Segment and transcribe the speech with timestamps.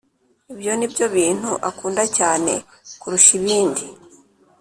[0.53, 2.53] ibyo nibyo bintu akunda cyane
[2.99, 3.85] kurusha ibindi